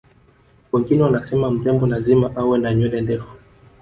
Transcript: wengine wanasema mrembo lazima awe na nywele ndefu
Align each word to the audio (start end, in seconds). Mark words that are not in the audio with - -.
wengine 0.71 1.03
wanasema 1.03 1.51
mrembo 1.51 1.87
lazima 1.87 2.35
awe 2.35 2.59
na 2.59 2.73
nywele 2.75 3.01
ndefu 3.01 3.37